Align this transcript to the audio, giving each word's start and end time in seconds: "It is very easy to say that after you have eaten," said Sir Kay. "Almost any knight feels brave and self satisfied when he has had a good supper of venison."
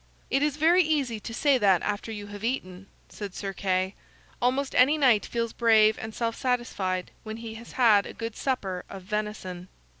"It 0.31 0.41
is 0.41 0.57
very 0.57 0.81
easy 0.81 1.19
to 1.19 1.31
say 1.31 1.59
that 1.59 1.83
after 1.83 2.11
you 2.11 2.25
have 2.25 2.43
eaten," 2.43 2.87
said 3.07 3.35
Sir 3.35 3.53
Kay. 3.53 3.93
"Almost 4.41 4.73
any 4.73 4.97
knight 4.97 5.27
feels 5.27 5.53
brave 5.53 5.95
and 6.01 6.15
self 6.15 6.35
satisfied 6.35 7.11
when 7.21 7.37
he 7.37 7.53
has 7.53 7.73
had 7.73 8.07
a 8.07 8.13
good 8.13 8.35
supper 8.35 8.83
of 8.89 9.03
venison." 9.03 9.67